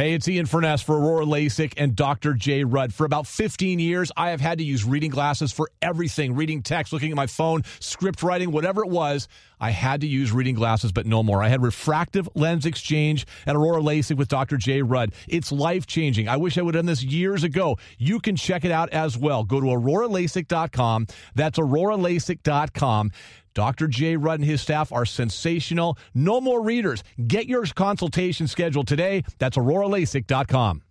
[0.00, 2.32] Hey, it's Ian Furness for Aurora LASIK and Dr.
[2.32, 2.64] J.
[2.64, 2.94] Rudd.
[2.94, 6.94] For about 15 years, I have had to use reading glasses for everything reading text,
[6.94, 9.28] looking at my phone, script writing, whatever it was.
[9.60, 11.42] I had to use reading glasses, but no more.
[11.42, 14.56] I had refractive lens exchange at Aurora LASIK with Dr.
[14.56, 14.80] J.
[14.80, 15.12] Rudd.
[15.28, 16.28] It's life changing.
[16.28, 17.76] I wish I would have done this years ago.
[17.98, 19.44] You can check it out as well.
[19.44, 21.08] Go to auroralasik.com.
[21.34, 23.10] That's auroralasik.com.
[23.54, 23.88] Dr.
[23.88, 24.16] J.
[24.16, 25.98] Rudd and his staff are sensational.
[26.14, 27.02] No more readers.
[27.26, 29.24] Get your consultation scheduled today.
[29.38, 30.82] That's auroralasik.com.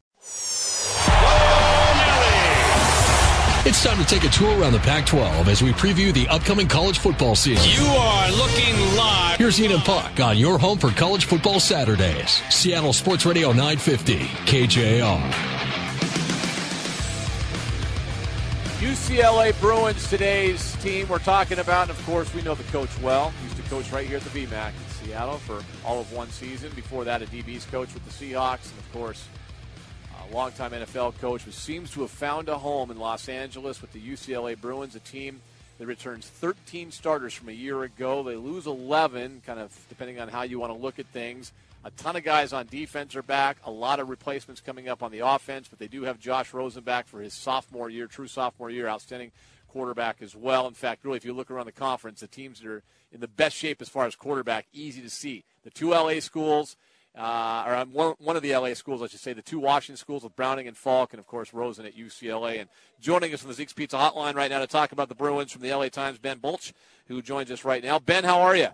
[3.65, 6.67] It's time to take a tour around the Pac 12 as we preview the upcoming
[6.67, 7.69] college football season.
[7.69, 9.37] You are looking live.
[9.37, 12.41] Here's Ian and Puck on your home for college football Saturdays.
[12.49, 15.48] Seattle Sports Radio 950, KJR.
[18.89, 21.83] UCLA Bruins, today's team we're talking about.
[21.83, 23.31] And of course, we know the coach well.
[23.43, 26.71] Used to coach right here at the VMAC in Seattle for all of one season.
[26.75, 28.71] Before that, a DB's coach with the Seahawks.
[28.71, 29.27] And of course,
[30.27, 33.93] a longtime NFL coach who seems to have found a home in Los Angeles with
[33.93, 35.39] the UCLA Bruins, a team
[35.77, 38.23] that returns 13 starters from a year ago.
[38.23, 41.51] They lose 11, kind of depending on how you want to look at things.
[41.85, 43.57] A ton of guys on defense are back.
[43.65, 46.83] A lot of replacements coming up on the offense, but they do have Josh Rosen
[46.83, 49.31] back for his sophomore year, true sophomore year, outstanding
[49.69, 50.67] quarterback as well.
[50.67, 53.29] In fact, really, if you look around the conference, the teams that are in the
[53.29, 55.45] best shape as far as quarterback, easy to see.
[55.63, 56.75] The two LA schools,
[57.17, 59.95] uh, or um, one, one of the LA schools, I should say, the two Washington
[59.95, 62.59] schools with Browning and Falk, and of course Rosen at UCLA.
[62.59, 65.53] And joining us from the Zeke's Pizza Hotline right now to talk about the Bruins
[65.53, 66.73] from the LA Times, Ben Bolch,
[67.07, 67.99] who joins us right now.
[67.99, 68.67] Ben, how are you?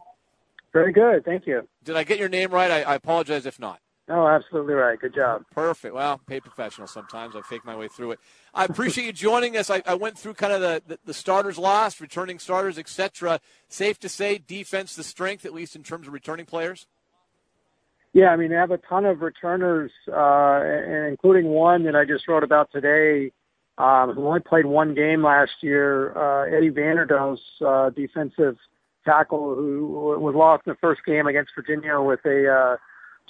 [0.75, 1.65] Very good, thank you.
[1.85, 2.69] Did I get your name right?
[2.69, 3.79] I, I apologize if not.
[4.09, 4.99] No, absolutely right.
[4.99, 5.45] Good job.
[5.49, 5.95] Perfect.
[5.95, 7.33] Well, paid professional sometimes.
[7.33, 8.19] I fake my way through it.
[8.53, 9.69] I appreciate you joining us.
[9.69, 13.39] I, I went through kind of the, the, the starters lost, returning starters, etc.
[13.69, 16.87] Safe to say, defense the strength, at least in terms of returning players?
[18.11, 20.61] Yeah, I mean, they have a ton of returners, uh,
[21.07, 23.31] including one that I just wrote about today,
[23.77, 28.57] um, who only played one game last year, uh, Eddie Vanderdoes, uh, defensive–
[29.05, 32.77] tackle who was lost in the first game against Virginia with a uh,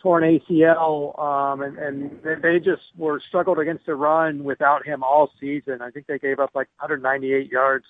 [0.02, 5.32] torn ACL, um, and, and they just were struggled against the run without him all
[5.40, 5.82] season.
[5.82, 7.86] I think they gave up like 198 yards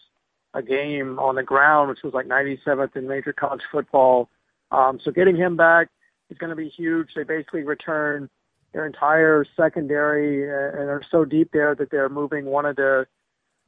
[0.54, 4.30] a game on the ground, which was like 97th in major college football.
[4.72, 5.90] Um, so getting him back
[6.30, 7.10] is going to be huge.
[7.16, 8.30] They basically return
[8.74, 13.06] their entire secondary uh, and are so deep there that they're moving one of the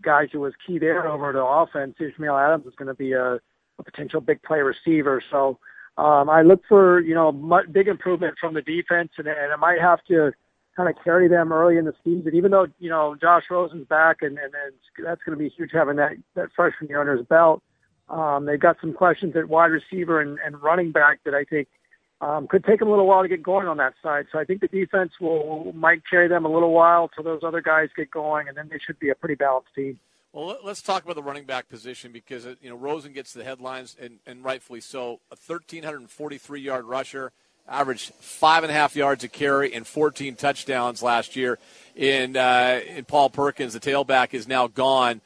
[0.01, 1.95] guys who was key there over to offense.
[1.99, 3.39] Ishmael Adams is going to be a
[3.79, 5.21] a potential big play receiver.
[5.31, 5.59] So
[5.97, 7.31] um, I look for you know
[7.71, 10.31] big improvement from the defense, and, and it might have to
[10.75, 12.35] kind of carry them early in the season.
[12.35, 15.71] Even though you know Josh Rosen's back, and, and, and that's going to be huge
[15.73, 17.61] having that that freshman year under his belt.
[18.09, 21.67] Um, they've got some questions at wide receiver and, and running back that I think
[22.21, 24.25] um, could take them a little while to get going on that side.
[24.31, 27.61] So I think the defense will might carry them a little while till those other
[27.61, 29.99] guys get going, and then they should be a pretty balanced team.
[30.37, 33.43] Well, let's talk about the running back position because uh, you know Rosen gets the
[33.43, 35.19] headlines and, and rightfully so.
[35.31, 37.31] A 1,343 yard rusher,
[37.67, 41.57] averaged five and a half yards a carry and 14 touchdowns last year.
[41.95, 45.21] In uh, in Paul Perkins, the tailback is now gone.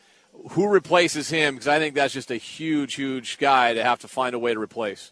[0.52, 1.56] Who replaces him?
[1.56, 4.54] Because I think that's just a huge, huge guy to have to find a way
[4.54, 5.12] to replace.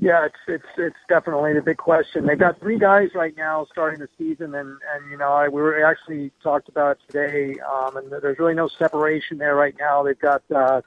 [0.00, 2.24] Yeah, it's it's it's definitely the big question.
[2.24, 5.60] They've got three guys right now starting the season, and and you know I we
[5.60, 10.02] were actually talked about today, um, and there's really no separation there right now.
[10.02, 10.80] They've got uh,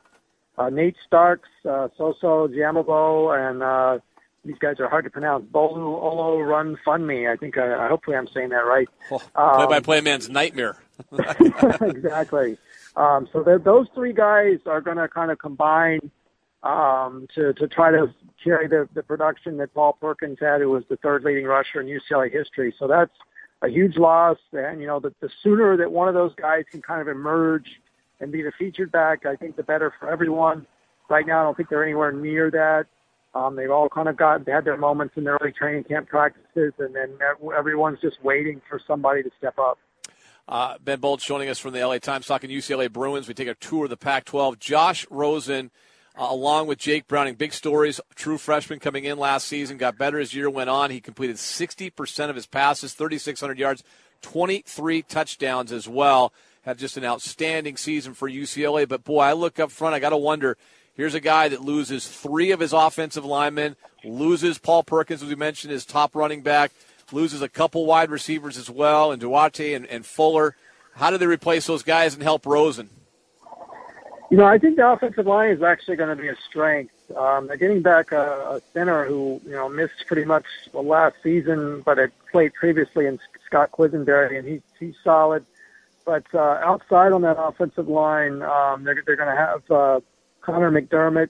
[0.57, 3.99] uh, Nate Starks, uh, Soso Jamabo, and uh,
[4.43, 5.45] these guys are hard to pronounce.
[5.45, 7.31] Bolu Olorunfunmi.
[7.31, 8.89] I think uh, hopefully I'm saying that right.
[9.11, 10.77] Oh, play by play man's nightmare.
[11.81, 12.57] exactly.
[12.95, 16.09] Um, so those three guys are going to kind of combine
[16.63, 18.13] um, to to try to
[18.43, 21.87] carry the, the production that Paul Perkins had, who was the third leading rusher in
[21.87, 22.73] UCLA history.
[22.79, 23.11] So that's
[23.61, 24.37] a huge loss.
[24.51, 27.67] And, you know, the, the sooner that one of those guys can kind of emerge
[28.19, 30.67] and be the featured back, I think the better for everyone.
[31.09, 32.85] Right now, I don't think they're anywhere near that.
[33.35, 36.73] Um, they've all kind of got had their moments in their early training camp practices,
[36.77, 37.17] and then
[37.57, 39.79] everyone's just waiting for somebody to step up.
[40.47, 43.27] Uh, ben Bolch joining us from the LA Times talking UCLA Bruins.
[43.27, 44.59] We take a tour of the Pac 12.
[44.59, 45.71] Josh Rosen
[46.17, 47.35] uh, along with Jake Browning.
[47.35, 47.99] Big stories.
[48.15, 50.91] True freshman coming in last season, got better as year went on.
[50.91, 53.83] He completed 60% of his passes, 3,600 yards,
[54.21, 56.33] 23 touchdowns as well.
[56.63, 58.87] Had just an outstanding season for UCLA.
[58.87, 60.57] But boy, I look up front, I got to wonder.
[60.95, 65.35] Here's a guy that loses three of his offensive linemen, loses Paul Perkins, as we
[65.35, 66.71] mentioned, his top running back,
[67.11, 70.55] loses a couple wide receivers as well, and Duarte and, and Fuller.
[70.95, 72.91] How do they replace those guys and help Rosen?
[74.33, 76.91] You know, I think the offensive line is actually going to be a strength.
[77.15, 81.17] Um, they're getting back a, a center who you know missed pretty much the last
[81.21, 85.45] season, but had played previously in Scott Quisenberry, and he's he's solid.
[86.03, 89.99] But uh, outside on that offensive line, um, they're they're going to have uh,
[90.41, 91.29] Connor McDermott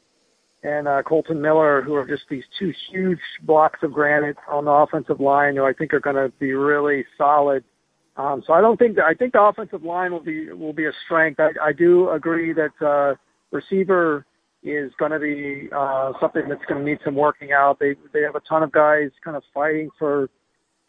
[0.63, 4.71] and uh, Kolton Miller, who are just these two huge blocks of granite on the
[4.71, 7.65] offensive line, who I think are going to be really solid.
[8.15, 10.85] Um, so I don't think that, I think the offensive line will be will be
[10.85, 11.39] a strength.
[11.39, 13.15] I, I do agree that uh,
[13.51, 14.25] receiver
[14.61, 17.79] is going to be uh, something that's going to need some working out.
[17.79, 20.29] They they have a ton of guys kind of fighting for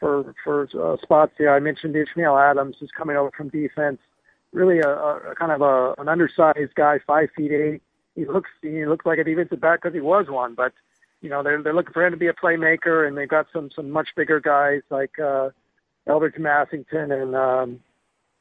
[0.00, 1.50] for for uh, spots here.
[1.50, 3.99] I mentioned Ishmael Adams, who's coming over from defense.
[4.53, 7.82] Really a, a kind of a, an undersized guy, five feet eight
[8.15, 10.73] he looks he looks like a defensive back because he was one, but
[11.20, 13.70] you know they're they're looking for him to be a playmaker, and they've got some
[13.75, 15.50] some much bigger guys like uh,
[16.06, 17.81] Elbert Massington and um,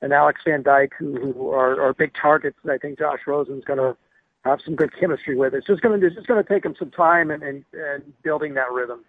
[0.01, 3.63] and Alex Van Dyke who, who are, are big targets that I think Josh Rosen's
[3.63, 3.95] going to
[4.44, 5.54] have some good chemistry with.
[5.54, 8.13] It's just going to it's just going to take him some time and, and and
[8.24, 9.06] building that rhythm.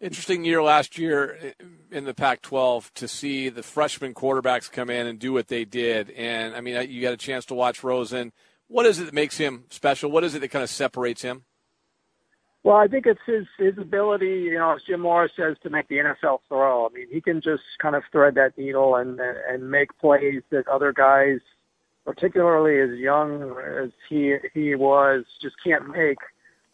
[0.00, 1.54] Interesting year last year
[1.90, 6.10] in the Pac-12 to see the freshman quarterbacks come in and do what they did,
[6.10, 8.32] and I mean you got a chance to watch Rosen
[8.68, 10.10] what is it that makes him special?
[10.10, 11.44] What is it that kind of separates him?
[12.68, 15.88] Well, I think it's his his ability, you know, as Jim Mora says, to make
[15.88, 16.84] the NFL throw.
[16.84, 20.68] I mean, he can just kind of thread that needle and and make plays that
[20.68, 21.38] other guys,
[22.04, 26.18] particularly as young as he he was, just can't make.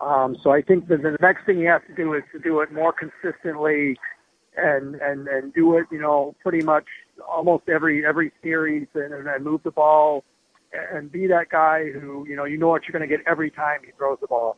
[0.00, 2.58] Um, so I think that the next thing he has to do is to do
[2.58, 3.96] it more consistently,
[4.56, 6.86] and and and do it, you know, pretty much
[7.24, 10.24] almost every every series, and, and move the ball
[10.92, 13.48] and be that guy who you know you know what you're going to get every
[13.48, 14.56] time he throws the ball.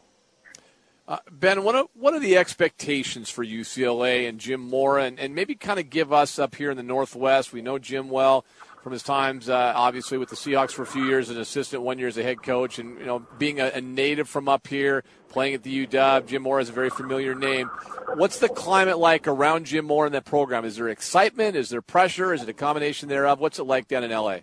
[1.08, 5.37] Uh, ben, what are, what are the expectations for UCLA and Jim Mora, and, and
[5.37, 7.53] maybe kind of give us up here in the Northwest?
[7.53, 8.44] We know Jim well
[8.82, 12.00] from his times, uh, obviously with the Seahawks for a few years, an assistant, one
[12.00, 15.05] year as a head coach, and you know being a, a native from up here,
[15.29, 16.26] playing at the UW.
[16.26, 17.69] Jim Mora is a very familiar name.
[18.14, 20.64] What's the climate like around Jim Mora in that program?
[20.64, 21.55] Is there excitement?
[21.55, 22.35] Is there pressure?
[22.35, 23.38] Is it a combination thereof?
[23.38, 24.38] What's it like down in LA?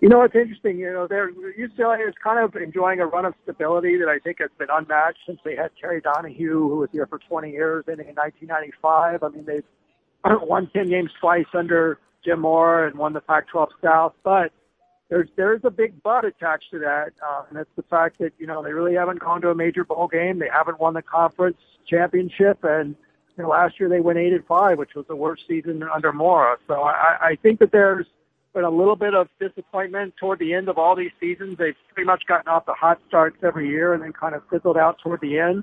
[0.00, 0.78] You know, it's interesting.
[0.78, 4.38] You know, they're, UCLA is kind of enjoying a run of stability that I think
[4.40, 8.08] has been unmatched since they had Terry Donahue, who was here for 20 years, ending
[8.08, 9.22] in 1995.
[9.22, 9.64] I mean, they've
[10.46, 14.14] won 10 games twice under Jim Mora and won the Pac-12 South.
[14.22, 14.52] But
[15.08, 18.46] there's there's a big but attached to that, uh, and it's the fact that you
[18.46, 20.38] know they really haven't gone to a major bowl game.
[20.38, 21.56] They haven't won the conference
[21.88, 22.94] championship, and
[23.36, 26.12] you know, last year they went eight and five, which was the worst season under
[26.12, 26.56] Mora.
[26.66, 28.06] So I, I think that there's
[28.58, 31.56] been a little bit of disappointment toward the end of all these seasons.
[31.58, 34.76] They've pretty much gotten off the hot starts every year and then kind of fizzled
[34.76, 35.62] out toward the end.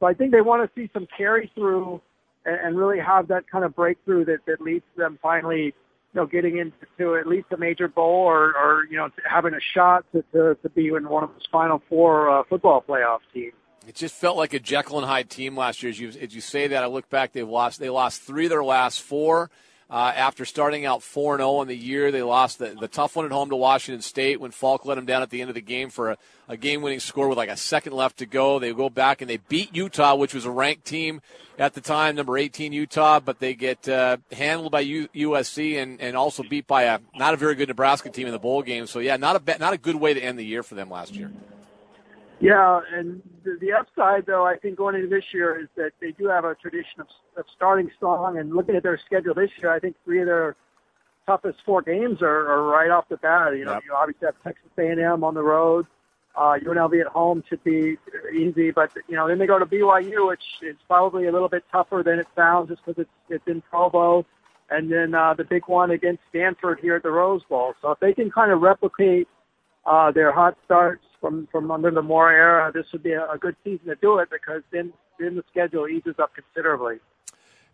[0.00, 2.00] So I think they want to see some carry through
[2.46, 5.74] and, and really have that kind of breakthrough that, that leads to them finally, you
[6.14, 10.06] know, getting into at least a major bowl or, or you know, having a shot
[10.12, 13.52] to, to, to be in one of those final four uh, football playoff teams.
[13.86, 15.90] It just felt like a Jekyll and Hyde team last year.
[15.90, 18.50] As you, as you say that, I look back, they've lost, they lost three of
[18.50, 19.50] their last four.
[19.92, 23.26] Uh, after starting out 4 0 in the year, they lost the, the tough one
[23.26, 25.60] at home to Washington State when Falk let them down at the end of the
[25.60, 26.18] game for a,
[26.48, 28.58] a game winning score with like a second left to go.
[28.58, 31.20] They go back and they beat Utah, which was a ranked team
[31.58, 36.00] at the time, number 18 Utah, but they get uh, handled by U- USC and,
[36.00, 38.86] and also beat by a not a very good Nebraska team in the bowl game.
[38.86, 41.14] So, yeah, not a, not a good way to end the year for them last
[41.14, 41.30] year.
[42.42, 46.10] Yeah, and the, the upside, though, I think going into this year is that they
[46.10, 47.06] do have a tradition of,
[47.36, 48.36] of starting strong.
[48.36, 50.56] And looking at their schedule this year, I think three of their
[51.24, 53.56] toughest four games are, are right off the bat.
[53.56, 53.84] You know, yep.
[53.86, 55.86] you obviously have Texas A&M on the road.
[56.34, 57.96] Uh, UNLV at home should be
[58.34, 61.62] easy, but you know, then they go to BYU, which is probably a little bit
[61.70, 64.26] tougher than it sounds, just because it's it's in Provo,
[64.70, 67.74] and then uh, the big one against Stanford here at the Rose Bowl.
[67.82, 69.28] So if they can kind of replicate
[69.84, 73.38] uh, their hot starts from from under the Mora era, this would be a, a
[73.38, 76.98] good season to do it because then then the schedule eases up considerably.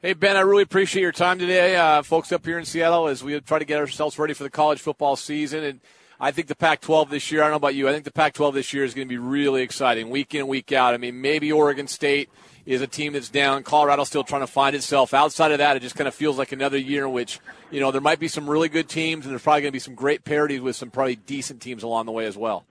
[0.00, 3.24] Hey Ben, I really appreciate your time today, uh, folks up here in Seattle, as
[3.24, 5.64] we try to get ourselves ready for the college football season.
[5.64, 5.80] And
[6.20, 7.42] I think the Pac-12 this year.
[7.42, 7.88] I don't know about you.
[7.88, 10.72] I think the Pac-12 this year is going to be really exciting, week in week
[10.72, 10.94] out.
[10.94, 12.28] I mean, maybe Oregon State
[12.68, 13.62] is a team that's down.
[13.62, 15.14] Colorado still trying to find itself.
[15.14, 17.90] Outside of that, it just kind of feels like another year in which you know
[17.90, 20.22] there might be some really good teams, and there's probably going to be some great
[20.22, 22.66] parodies with some probably decent teams along the way as well.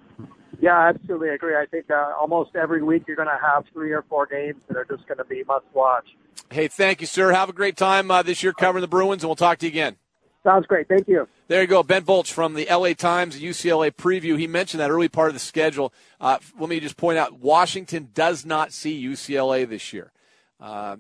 [0.60, 1.56] Yeah, I absolutely agree.
[1.56, 4.78] I think uh, almost every week you're going to have three or four games that
[4.78, 6.06] are just going to be must watch.
[6.50, 7.34] Hey, thank you, sir.
[7.34, 9.72] Have a great time uh, this year covering the Bruins, and we'll talk to you
[9.72, 9.98] again.
[10.44, 10.88] Sounds great.
[10.88, 11.28] Thank you.
[11.48, 11.82] There you go.
[11.82, 14.38] Ben Bolch from the LA Times UCLA preview.
[14.38, 15.94] He mentioned that early part of the schedule.
[16.20, 20.12] Uh, let me just point out Washington does not see UCLA this year.
[20.60, 20.98] Uh,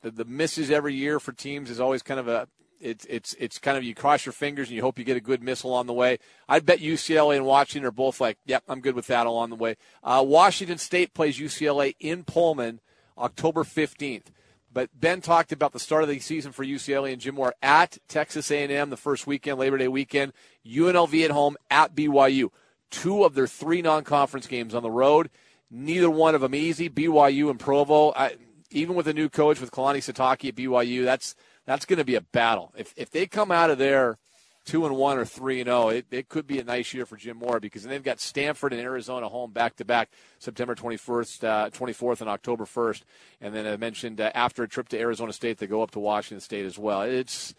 [0.00, 2.48] the, the misses every year for teams is always kind of a
[2.80, 5.20] it's it's it's kind of you cross your fingers and you hope you get a
[5.20, 6.18] good missile on the way.
[6.48, 9.56] I bet UCLA and Washington are both like, yep, I'm good with that along the
[9.56, 9.76] way.
[10.02, 12.80] Uh, Washington State plays UCLA in Pullman
[13.18, 14.28] October 15th.
[14.72, 17.98] But Ben talked about the start of the season for UCLA and Jim Mora at
[18.08, 20.32] Texas A&M the first weekend, Labor Day weekend.
[20.64, 22.50] UNLV at home at BYU.
[22.90, 25.30] Two of their three non-conference games on the road.
[25.70, 26.88] Neither one of them easy.
[26.88, 28.12] BYU and Provo.
[28.12, 28.36] I,
[28.70, 31.34] even with a new coach with Kalani Sitake at BYU, that's
[31.66, 32.72] that's going to be a battle.
[32.76, 34.18] If if they come out of there
[34.64, 37.06] two and one or three and zero, oh, it, it could be a nice year
[37.06, 41.44] for Jim Mora because they've got Stanford and Arizona home back to back September 21st,
[41.44, 43.02] uh, 24th, and October 1st,
[43.40, 45.98] and then I mentioned uh, after a trip to Arizona State, they go up to
[45.98, 47.02] Washington State as well.
[47.02, 47.54] It's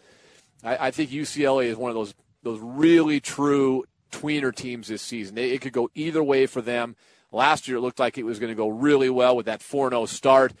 [0.62, 5.38] I, I think UCLA is one of those those really true tweener teams this season.
[5.38, 6.96] It, it could go either way for them.
[7.34, 9.88] Last year, it looked like it was going to go really well with that 4
[9.90, 10.52] 0 start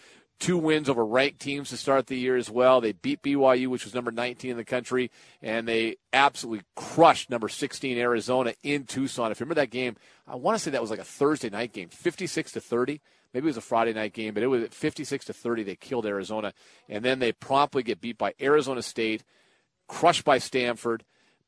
[0.42, 2.80] two wins over ranked teams to start the year as well.
[2.80, 5.08] They beat BYU, which was number 19 in the country,
[5.40, 9.30] and they absolutely crushed number 16 Arizona in Tucson.
[9.30, 9.94] If you remember that game,
[10.26, 13.00] I want to say that was like a Thursday night game, 56 to 30.
[13.32, 15.62] Maybe it was a Friday night game, but it was 56 to 30.
[15.62, 16.52] They killed Arizona,
[16.88, 19.22] and then they promptly get beat by Arizona State,
[19.86, 21.04] crushed by Stanford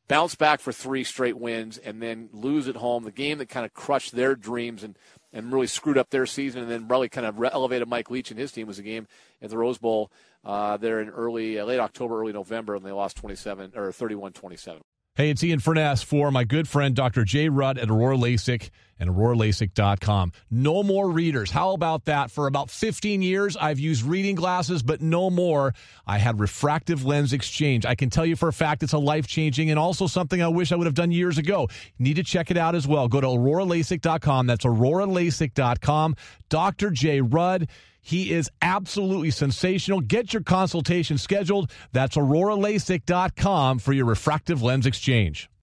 [0.09, 3.05] bounce back for three straight wins and then lose at home.
[3.05, 4.99] The game that kind of crushed their dreams and
[5.35, 8.41] and really screwed up their season, and then really kind of elevated Mike Leach and
[8.41, 9.07] his team was a game
[9.43, 10.11] at the Rose Bowl
[10.45, 14.81] uh, there in early, uh, late October, early November, and they lost 27 or 31-27.
[15.17, 17.25] Hey, it's Ian Furness for my good friend Dr.
[17.25, 20.33] Jay Rudd at Aurora LASIK and AuroraLASIK.com.
[20.51, 21.51] No more readers.
[21.51, 22.31] How about that?
[22.31, 25.75] For about 15 years, I've used reading glasses, but no more.
[26.07, 27.87] I had refractive lens exchange.
[27.87, 30.49] I can tell you for a fact it's a life changing and also something I
[30.49, 31.69] wish I would have done years ago.
[31.99, 33.09] Need to check it out as well.
[33.09, 34.47] Go to AuroraLASIK.com.
[34.47, 36.17] That's AuroraLASIK.com.
[36.49, 36.91] Dr.
[36.91, 37.69] Jay Rudd.
[38.05, 40.03] He is absolutely sensational.
[40.03, 41.71] Get your consultation scheduled.
[41.93, 45.49] That's auroralasik.com for your refractive lens exchange.